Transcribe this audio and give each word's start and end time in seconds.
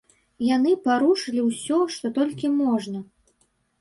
Яны 0.45 0.71
парушылі 0.87 1.41
ўсё, 1.49 1.77
што 1.97 2.13
толькі 2.19 2.47
можна. 2.61 2.99